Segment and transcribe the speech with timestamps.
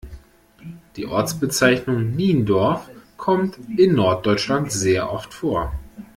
[0.95, 5.73] Die Ortsbezeichnung Niendorf kommt in Norddeutschland sehr oft vor.